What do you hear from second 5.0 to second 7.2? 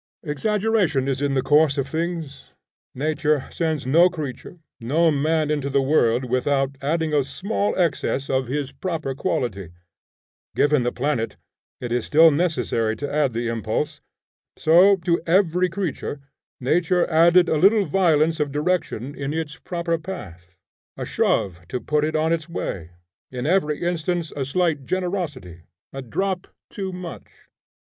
man into the world without adding